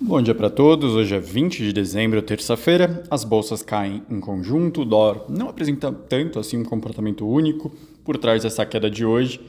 Bom 0.00 0.22
dia 0.22 0.32
para 0.32 0.48
todos. 0.48 0.94
Hoje 0.94 1.12
é 1.16 1.18
20 1.18 1.58
de 1.58 1.72
dezembro, 1.72 2.22
terça-feira. 2.22 3.02
As 3.10 3.24
bolsas 3.24 3.62
caem 3.62 4.04
em 4.08 4.20
conjunto. 4.20 4.82
O 4.82 4.84
dólar 4.84 5.24
não 5.28 5.48
apresenta 5.48 5.90
tanto 5.90 6.38
assim 6.38 6.56
um 6.56 6.64
comportamento 6.64 7.26
único. 7.26 7.68
Por 8.04 8.16
trás 8.16 8.44
dessa 8.44 8.64
queda 8.64 8.88
de 8.88 9.04
hoje, 9.04 9.40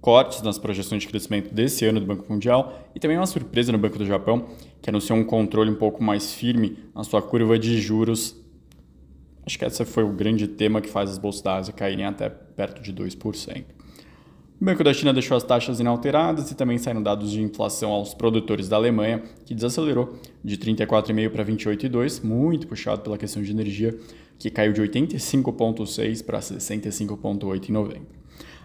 cortes 0.00 0.42
nas 0.42 0.58
projeções 0.58 1.02
de 1.02 1.08
crescimento 1.08 1.54
desse 1.54 1.86
ano 1.86 2.00
do 2.00 2.06
Banco 2.06 2.24
Mundial 2.28 2.90
e 2.92 2.98
também 2.98 3.16
uma 3.16 3.26
surpresa 3.26 3.70
no 3.70 3.78
Banco 3.78 3.96
do 3.96 4.04
Japão, 4.04 4.48
que 4.82 4.90
anunciou 4.90 5.16
um 5.16 5.24
controle 5.24 5.70
um 5.70 5.76
pouco 5.76 6.02
mais 6.02 6.34
firme 6.34 6.76
na 6.92 7.04
sua 7.04 7.22
curva 7.22 7.56
de 7.56 7.80
juros. 7.80 8.34
Acho 9.46 9.56
que 9.56 9.64
esse 9.64 9.84
foi 9.84 10.02
o 10.02 10.12
grande 10.12 10.48
tema 10.48 10.80
que 10.80 10.90
faz 10.90 11.08
as 11.08 11.18
bolsas 11.18 11.40
da 11.40 11.54
Ásia 11.54 11.72
caírem 11.72 12.04
até 12.04 12.28
perto 12.28 12.82
de 12.82 12.92
2%. 12.92 13.64
O 14.64 14.66
Banco 14.66 14.82
da 14.82 14.94
China 14.94 15.12
deixou 15.12 15.36
as 15.36 15.42
taxas 15.42 15.78
inalteradas 15.78 16.50
e 16.50 16.54
também 16.54 16.78
saíram 16.78 17.02
dados 17.02 17.30
de 17.30 17.42
inflação 17.42 17.92
aos 17.92 18.14
produtores 18.14 18.66
da 18.66 18.76
Alemanha, 18.76 19.22
que 19.44 19.54
desacelerou 19.54 20.14
de 20.42 20.56
34,5 20.56 21.28
para 21.28 21.44
28,2, 21.44 22.24
muito 22.24 22.66
puxado 22.66 23.02
pela 23.02 23.18
questão 23.18 23.42
de 23.42 23.50
energia, 23.50 23.94
que 24.38 24.48
caiu 24.48 24.72
de 24.72 24.80
85,6 24.80 26.24
para 26.24 26.38
65,8 26.38 27.68
em 27.68 27.72
novembro. 27.72 28.06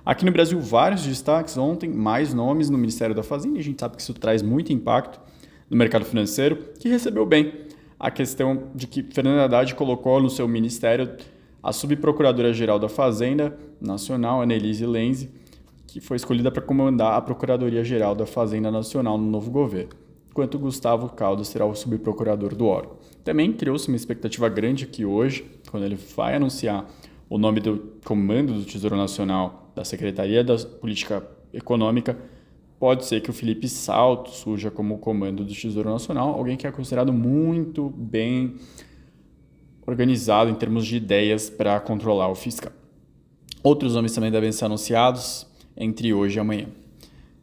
Aqui 0.06 0.24
no 0.24 0.32
Brasil, 0.32 0.58
vários 0.62 1.04
destaques 1.06 1.58
ontem, 1.58 1.90
mais 1.90 2.34
nomes 2.34 2.70
no 2.70 2.78
Ministério 2.78 3.14
da 3.14 3.22
Fazenda, 3.22 3.58
e 3.58 3.60
a 3.60 3.64
gente 3.66 3.82
sabe 3.82 3.98
que 3.98 4.02
isso 4.02 4.14
traz 4.14 4.42
muito 4.42 4.72
impacto 4.72 5.20
no 5.70 5.76
mercado 5.76 6.06
financeiro, 6.06 6.60
que 6.80 6.88
recebeu 6.88 7.26
bem 7.26 7.54
a 8.00 8.10
questão 8.10 8.70
de 8.74 8.88
que 8.88 9.04
Fernando 9.04 9.42
Haddad 9.42 9.76
colocou 9.76 10.22
no 10.22 10.30
seu 10.30 10.48
ministério 10.48 11.18
a 11.62 11.74
subprocuradora-geral 11.74 12.80
da 12.80 12.88
Fazenda 12.88 13.60
Nacional, 13.82 14.42
Annelise 14.42 14.86
Lenze, 14.86 15.38
que 15.90 16.00
foi 16.00 16.18
escolhida 16.18 16.52
para 16.52 16.62
comandar 16.62 17.14
a 17.14 17.22
Procuradoria-Geral 17.22 18.16
da 18.16 18.26
Fazenda 18.26 18.72
Nacional 18.72 19.18
no 19.18 19.30
novo 19.30 19.50
governo, 19.52 19.92
enquanto 20.30 20.60
Gustavo 20.60 21.10
Caldas 21.10 21.48
será 21.48 21.66
o 21.66 21.76
subprocurador 21.76 22.56
do 22.56 22.66
órgão. 22.66 22.98
Também 23.24 23.52
criou-se 23.52 23.88
uma 23.88 23.98
expectativa 23.98 24.48
grande 24.50 24.88
que 24.88 25.06
hoje, 25.06 25.46
quando 25.70 25.84
ele 25.84 25.96
vai 26.16 26.36
anunciar 26.36 26.88
o 27.30 27.38
nome 27.38 27.60
do 27.60 27.94
comando 28.06 28.54
do 28.54 28.64
Tesouro 28.64 28.96
Nacional 28.96 29.72
da 29.76 29.86
Secretaria 29.86 30.44
da 30.44 30.58
Política 30.58 31.28
Econômica, 31.54 32.18
pode 32.80 33.06
ser 33.06 33.22
que 33.22 33.30
o 33.30 33.34
Felipe 33.34 33.68
Salto 33.68 34.30
surja 34.30 34.72
como 34.72 34.98
comando 35.00 35.44
do 35.44 35.54
Tesouro 35.54 35.90
Nacional, 35.90 36.30
alguém 36.30 36.56
que 36.56 36.66
é 36.66 36.72
considerado 36.72 37.12
muito 37.12 37.90
bem 37.90 38.56
organizado 39.86 40.50
em 40.50 40.56
termos 40.56 40.86
de 40.86 40.98
ideias 40.98 41.50
para 41.50 41.80
controlar 41.80 42.30
o 42.30 42.36
fiscal. 42.36 42.72
Outros 43.62 43.96
nomes 43.96 44.14
também 44.14 44.32
devem 44.32 44.52
ser 44.52 44.66
anunciados, 44.66 45.49
entre 45.80 46.14
hoje 46.14 46.38
e 46.38 46.40
amanhã. 46.40 46.68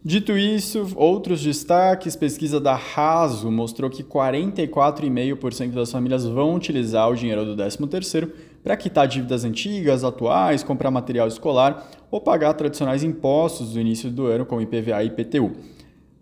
Dito 0.05 0.39
isso, 0.39 0.93
outros 0.95 1.43
destaques: 1.43 2.15
pesquisa 2.15 2.61
da 2.61 2.77
Raso 2.77 3.51
mostrou 3.51 3.91
que 3.91 4.05
44,5% 4.05 5.73
das 5.73 5.91
famílias 5.91 6.25
vão 6.25 6.55
utilizar 6.55 7.11
o 7.11 7.17
dinheiro 7.17 7.45
do 7.45 7.57
13º 7.61 8.31
para 8.63 8.77
quitar 8.77 9.09
dívidas 9.09 9.45
antigas, 9.45 10.05
atuais, 10.05 10.63
comprar 10.63 10.93
material 10.93 11.27
escolar 11.27 11.91
ou 12.11 12.21
pagar 12.21 12.55
tradicionais 12.55 13.03
impostos 13.03 13.73
do 13.73 13.81
início 13.81 14.11
do 14.11 14.27
ano, 14.27 14.47
como 14.47 14.61
IPVA 14.61 15.03
e 15.03 15.07
IPTU. 15.07 15.53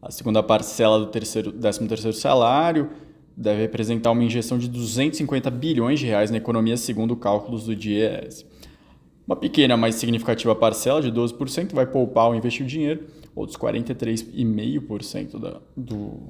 A 0.01 0.11
segunda 0.11 0.43
parcela 0.43 0.99
do 0.99 1.07
terceiro, 1.07 1.53
13º 1.53 2.13
salário 2.13 2.91
deve 3.37 3.61
representar 3.63 4.13
uma 4.13 4.23
injeção 4.23 4.57
de 4.57 4.69
250 4.69 5.51
bilhões 5.51 6.01
de 6.01 6.07
reais 6.07 6.31
na 6.31 6.37
economia, 6.37 6.77
segundo 6.77 7.17
cálculos 7.17 7.65
do 7.65 7.75
DIEESE. 7.75 8.47
Uma 9.27 9.37
pequena, 9.37 9.77
mas 9.77 9.95
significativa 9.95 10.55
parcela 10.55 11.01
de 11.01 11.11
12% 11.11 11.73
vai 11.73 11.87
poupar 11.87 12.27
ou 12.27 12.35
investir 12.35 12.65
o 12.65 12.69
dinheiro, 12.69 13.05
outros 13.35 13.57
43,5% 13.57 15.61
do, 15.77 16.21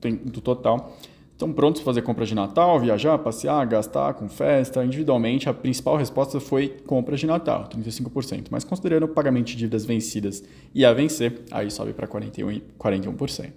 do 0.00 0.40
total 0.40 0.96
estão 1.38 1.52
prontos 1.52 1.80
para 1.80 1.92
fazer 1.92 2.02
compras 2.02 2.28
de 2.28 2.34
Natal, 2.34 2.80
viajar, 2.80 3.16
passear, 3.18 3.64
gastar 3.64 4.12
com 4.14 4.28
festa. 4.28 4.84
Individualmente, 4.84 5.48
a 5.48 5.54
principal 5.54 5.96
resposta 5.96 6.40
foi 6.40 6.68
compras 6.84 7.20
de 7.20 7.26
Natal, 7.26 7.68
35%. 7.68 8.48
Mas 8.50 8.64
considerando 8.64 9.04
o 9.04 9.08
pagamento 9.08 9.46
de 9.46 9.56
dívidas 9.56 9.84
vencidas 9.84 10.42
e 10.74 10.84
a 10.84 10.92
vencer, 10.92 11.42
aí 11.52 11.70
sobe 11.70 11.92
para 11.92 12.08
41%. 12.08 12.60
41%. 12.76 13.52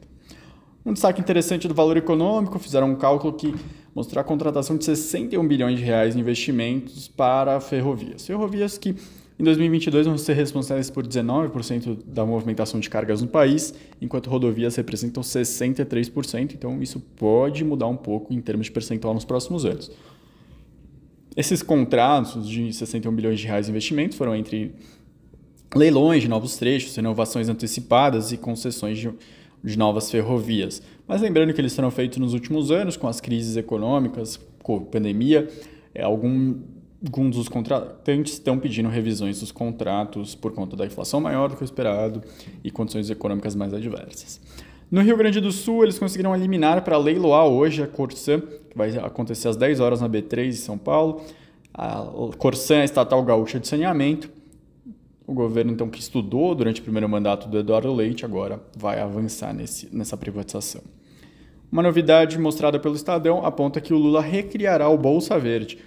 Um 0.85 0.93
destaque 0.93 1.21
interessante 1.21 1.67
do 1.67 1.73
valor 1.73 1.97
econômico, 1.97 2.57
fizeram 2.59 2.91
um 2.91 2.95
cálculo 2.95 3.33
que 3.33 3.53
mostrou 3.93 4.21
a 4.21 4.23
contratação 4.23 4.77
de 4.77 4.85
61 4.85 5.47
bilhões 5.47 5.77
de 5.77 5.83
reais 5.83 6.15
em 6.15 6.19
investimentos 6.19 7.07
para 7.07 7.59
ferrovias. 7.59 8.25
Ferrovias 8.25 8.77
que 8.77 8.95
em 9.39 9.43
2022 9.43 10.05
vão 10.05 10.17
ser 10.17 10.33
responsáveis 10.33 10.89
por 10.89 11.05
19% 11.05 11.97
da 12.05 12.23
movimentação 12.23 12.79
de 12.79 12.87
cargas 12.89 13.21
no 13.21 13.27
país, 13.27 13.73
enquanto 13.99 14.29
rodovias 14.29 14.75
representam 14.75 15.23
63%, 15.23 16.53
então 16.53 16.81
isso 16.81 16.99
pode 16.99 17.63
mudar 17.63 17.87
um 17.87 17.97
pouco 17.97 18.31
em 18.31 18.39
termos 18.39 18.67
de 18.67 18.71
percentual 18.71 19.15
nos 19.15 19.25
próximos 19.25 19.65
anos. 19.65 19.91
Esses 21.35 21.63
contratos 21.63 22.47
de 22.47 22.71
61 22.71 23.15
bilhões 23.15 23.39
de 23.39 23.47
reais 23.47 23.65
de 23.65 23.71
investimentos 23.71 24.15
foram 24.15 24.35
entre 24.35 24.75
leilões 25.73 26.21
de 26.21 26.27
novos 26.27 26.57
trechos, 26.57 26.95
renovações 26.95 27.49
antecipadas 27.49 28.31
e 28.31 28.37
concessões 28.37 28.99
de 28.99 29.11
de 29.63 29.77
novas 29.77 30.09
ferrovias. 30.09 30.81
Mas 31.11 31.21
lembrando 31.21 31.53
que 31.53 31.59
eles 31.59 31.75
foram 31.75 31.91
feitos 31.91 32.19
nos 32.19 32.33
últimos 32.33 32.71
anos, 32.71 32.95
com 32.95 33.05
as 33.05 33.19
crises 33.19 33.57
econômicas, 33.57 34.39
com 34.63 34.77
a 34.77 34.79
pandemia, 34.79 35.45
é, 35.93 36.03
algum, 36.03 36.55
alguns 37.05 37.35
dos 37.35 37.49
contratantes 37.49 38.31
estão 38.31 38.57
pedindo 38.57 38.87
revisões 38.87 39.41
dos 39.41 39.51
contratos 39.51 40.35
por 40.35 40.53
conta 40.53 40.77
da 40.77 40.85
inflação 40.85 41.19
maior 41.19 41.49
do 41.49 41.57
que 41.57 41.63
o 41.63 41.65
esperado 41.65 42.21
e 42.63 42.71
condições 42.71 43.09
econômicas 43.09 43.55
mais 43.55 43.73
adversas. 43.73 44.39
No 44.89 45.01
Rio 45.01 45.17
Grande 45.17 45.41
do 45.41 45.51
Sul, 45.51 45.83
eles 45.83 45.99
conseguiram 45.99 46.33
eliminar 46.33 46.81
para 46.81 46.97
leiloar 46.97 47.45
hoje 47.45 47.83
a 47.83 47.87
Corsã, 47.87 48.39
que 48.39 48.77
vai 48.77 48.97
acontecer 48.97 49.49
às 49.49 49.57
10 49.57 49.81
horas 49.81 49.99
na 49.99 50.07
B3 50.07 50.47
em 50.47 50.51
São 50.53 50.77
Paulo. 50.77 51.23
A 51.73 52.05
Corsã 52.37 52.75
é 52.75 52.81
a 52.83 52.85
estatal 52.85 53.21
gaúcha 53.21 53.59
de 53.59 53.67
saneamento 53.67 54.29
o 55.31 55.33
governo, 55.33 55.71
então, 55.71 55.89
que 55.89 55.99
estudou 55.99 56.53
durante 56.53 56.81
o 56.81 56.83
primeiro 56.83 57.07
mandato 57.07 57.47
do 57.47 57.57
Eduardo 57.57 57.93
Leite, 57.93 58.25
agora 58.25 58.61
vai 58.75 58.99
avançar 58.99 59.53
nesse, 59.53 59.87
nessa 59.95 60.17
privatização. 60.17 60.81
Uma 61.71 61.81
novidade 61.81 62.37
mostrada 62.37 62.77
pelo 62.77 62.95
Estadão 62.95 63.45
aponta 63.45 63.79
que 63.79 63.93
o 63.93 63.97
Lula 63.97 64.21
recriará 64.21 64.89
o 64.89 64.97
Bolsa 64.97 65.39
Verde, 65.39 65.77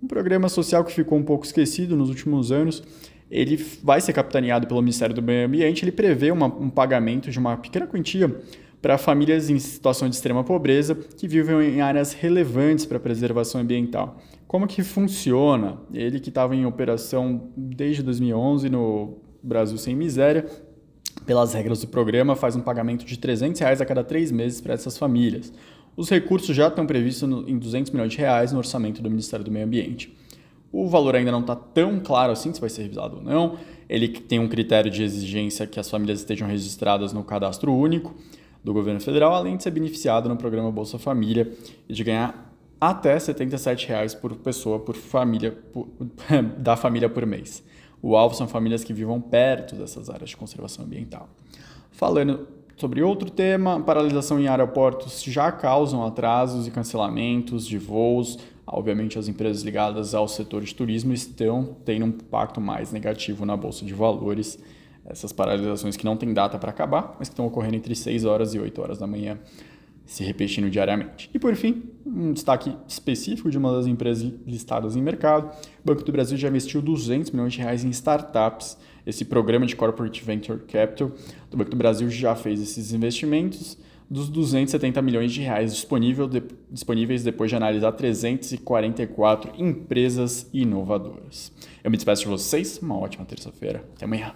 um 0.00 0.06
programa 0.06 0.48
social 0.48 0.84
que 0.84 0.92
ficou 0.92 1.18
um 1.18 1.22
pouco 1.24 1.44
esquecido 1.44 1.96
nos 1.96 2.08
últimos 2.08 2.52
anos. 2.52 2.80
Ele 3.28 3.56
vai 3.82 4.00
ser 4.00 4.12
capitaneado 4.12 4.68
pelo 4.68 4.80
Ministério 4.80 5.12
do 5.12 5.20
Meio 5.20 5.46
Ambiente. 5.46 5.84
Ele 5.84 5.90
prevê 5.90 6.30
uma, 6.30 6.46
um 6.46 6.70
pagamento 6.70 7.28
de 7.28 7.40
uma 7.40 7.56
pequena 7.56 7.88
quantia 7.88 8.32
para 8.80 8.96
famílias 8.96 9.50
em 9.50 9.58
situação 9.58 10.08
de 10.08 10.14
extrema 10.14 10.44
pobreza 10.44 10.94
que 10.94 11.26
vivem 11.26 11.76
em 11.76 11.80
áreas 11.80 12.12
relevantes 12.12 12.86
para 12.86 12.98
a 12.98 13.00
preservação 13.00 13.60
ambiental. 13.60 14.20
Como 14.46 14.66
que 14.68 14.82
funciona? 14.82 15.78
Ele 15.92 16.20
que 16.20 16.28
estava 16.28 16.54
em 16.54 16.66
operação 16.66 17.48
desde 17.56 18.02
2011 18.02 18.68
no 18.68 19.18
Brasil 19.42 19.78
Sem 19.78 19.96
Miséria, 19.96 20.46
pelas 21.26 21.54
regras 21.54 21.80
do 21.80 21.88
programa, 21.88 22.34
faz 22.34 22.56
um 22.56 22.60
pagamento 22.60 23.04
de 23.04 23.18
300 23.18 23.60
reais 23.60 23.80
a 23.80 23.86
cada 23.86 24.02
três 24.02 24.32
meses 24.32 24.60
para 24.60 24.74
essas 24.74 24.98
famílias. 24.98 25.52
Os 25.96 26.08
recursos 26.08 26.54
já 26.56 26.68
estão 26.68 26.86
previstos 26.86 27.28
em 27.46 27.58
200 27.58 27.92
milhões 27.92 28.12
de 28.12 28.18
reais 28.18 28.52
no 28.52 28.58
orçamento 28.58 29.02
do 29.02 29.10
Ministério 29.10 29.44
do 29.44 29.50
Meio 29.50 29.66
Ambiente. 29.66 30.16
O 30.72 30.88
valor 30.88 31.14
ainda 31.14 31.30
não 31.30 31.40
está 31.40 31.54
tão 31.54 32.00
claro 32.00 32.32
assim 32.32 32.52
se 32.52 32.60
vai 32.60 32.70
ser 32.70 32.82
revisado 32.82 33.16
ou 33.16 33.22
não. 33.22 33.58
Ele 33.88 34.08
tem 34.08 34.38
um 34.38 34.48
critério 34.48 34.90
de 34.90 35.02
exigência 35.02 35.66
que 35.66 35.78
as 35.78 35.90
famílias 35.90 36.20
estejam 36.20 36.48
registradas 36.48 37.12
no 37.12 37.22
cadastro 37.22 37.74
único 37.74 38.14
do 38.64 38.72
governo 38.72 39.00
federal, 39.00 39.34
além 39.34 39.56
de 39.56 39.64
ser 39.64 39.70
beneficiado 39.70 40.30
no 40.30 40.36
programa 40.36 40.70
Bolsa 40.70 40.98
Família 40.98 41.52
e 41.86 41.92
de 41.92 42.02
ganhar 42.02 42.50
até 42.80 43.12
R$ 43.12 43.20
77,00 43.20 44.18
por 44.18 44.34
pessoa 44.36 44.78
por 44.78 44.96
família 44.96 45.52
por, 45.72 45.88
da 46.56 46.74
família 46.74 47.08
por 47.08 47.26
mês. 47.26 47.62
O 48.02 48.16
alvo 48.16 48.34
são 48.34 48.48
famílias 48.48 48.82
que 48.82 48.92
vivam 48.92 49.20
perto 49.20 49.76
dessas 49.76 50.10
áreas 50.10 50.30
de 50.30 50.36
conservação 50.36 50.84
ambiental. 50.84 51.28
Falando 51.92 52.48
sobre 52.76 53.00
outro 53.00 53.30
tema, 53.30 53.80
paralisação 53.80 54.40
em 54.40 54.48
aeroportos 54.48 55.22
já 55.22 55.52
causam 55.52 56.04
atrasos 56.04 56.66
e 56.66 56.70
cancelamentos 56.72 57.64
de 57.64 57.78
voos. 57.78 58.38
Obviamente, 58.66 59.18
as 59.20 59.28
empresas 59.28 59.62
ligadas 59.62 60.14
ao 60.16 60.26
setor 60.26 60.62
de 60.62 60.74
turismo 60.74 61.12
estão 61.12 61.76
tendo 61.84 62.04
um 62.06 62.08
impacto 62.08 62.60
mais 62.60 62.90
negativo 62.90 63.46
na 63.46 63.56
bolsa 63.56 63.84
de 63.84 63.94
valores. 63.94 64.58
Essas 65.06 65.32
paralisações 65.32 65.96
que 65.96 66.04
não 66.04 66.16
têm 66.16 66.34
data 66.34 66.58
para 66.58 66.70
acabar, 66.70 67.14
mas 67.18 67.28
que 67.28 67.34
estão 67.34 67.46
ocorrendo 67.46 67.76
entre 67.76 67.94
6 67.94 68.24
horas 68.24 68.52
e 68.54 68.58
8 68.58 68.82
horas 68.82 68.98
da 68.98 69.06
manhã 69.06 69.38
se 70.04 70.24
repetindo 70.24 70.68
diariamente. 70.70 71.30
E 71.32 71.38
por 71.38 71.54
fim, 71.54 71.84
um 72.04 72.32
destaque 72.32 72.76
específico 72.86 73.50
de 73.50 73.58
uma 73.58 73.72
das 73.72 73.86
empresas 73.86 74.32
listadas 74.46 74.96
em 74.96 75.02
mercado, 75.02 75.50
o 75.82 75.86
Banco 75.86 76.02
do 76.04 76.12
Brasil 76.12 76.36
já 76.36 76.48
investiu 76.48 76.82
200 76.82 77.30
milhões 77.30 77.52
de 77.52 77.60
reais 77.60 77.84
em 77.84 77.90
startups. 77.90 78.76
Esse 79.06 79.24
programa 79.24 79.66
de 79.66 79.74
Corporate 79.74 80.22
Venture 80.22 80.60
Capital 80.60 81.12
do 81.50 81.56
Banco 81.56 81.70
do 81.70 81.76
Brasil 81.76 82.08
já 82.10 82.34
fez 82.34 82.60
esses 82.60 82.92
investimentos 82.92 83.78
dos 84.12 84.28
270 84.28 85.00
milhões 85.00 85.32
de 85.32 85.40
reais 85.40 85.74
disponível 85.74 86.28
de, 86.28 86.42
disponíveis 86.70 87.24
depois 87.24 87.50
de 87.50 87.56
analisar 87.56 87.92
344 87.92 89.52
empresas 89.56 90.48
inovadoras. 90.52 91.50
Eu 91.82 91.90
me 91.90 91.96
despeço 91.96 92.22
de 92.22 92.28
vocês, 92.28 92.78
uma 92.82 92.98
ótima 92.98 93.24
terça-feira. 93.24 93.82
Até 93.96 94.04
amanhã. 94.04 94.34